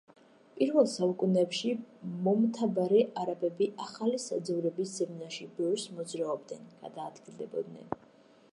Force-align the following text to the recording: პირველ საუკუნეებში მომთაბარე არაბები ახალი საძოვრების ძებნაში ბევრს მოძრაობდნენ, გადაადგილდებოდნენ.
პირველ 0.53 0.87
საუკუნეებში 0.93 1.73
მომთაბარე 2.27 3.03
არაბები 3.25 3.67
ახალი 3.87 4.23
საძოვრების 4.25 4.97
ძებნაში 5.01 5.49
ბევრს 5.61 5.87
მოძრაობდნენ, 5.99 6.65
გადაადგილდებოდნენ. 6.87 7.97